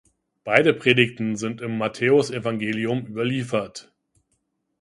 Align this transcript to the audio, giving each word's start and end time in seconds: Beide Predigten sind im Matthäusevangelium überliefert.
Beide 0.43 0.73
Predigten 0.73 1.35
sind 1.35 1.61
im 1.61 1.77
Matthäusevangelium 1.77 3.05
überliefert. 3.05 3.93